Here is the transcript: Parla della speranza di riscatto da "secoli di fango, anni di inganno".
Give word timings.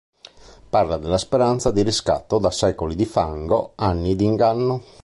Parla 0.67 0.97
della 0.97 1.19
speranza 1.19 1.69
di 1.69 1.83
riscatto 1.83 2.39
da 2.39 2.49
"secoli 2.49 2.95
di 2.95 3.05
fango, 3.05 3.73
anni 3.75 4.15
di 4.15 4.25
inganno". 4.25 4.81